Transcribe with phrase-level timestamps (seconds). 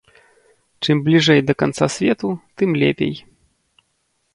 [0.85, 2.27] Чым бліжэй да канца свету,
[2.63, 3.15] тым лепей.